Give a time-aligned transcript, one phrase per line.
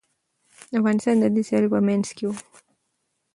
[0.79, 2.31] افغانستان د دې سیالیو په منځ کي و.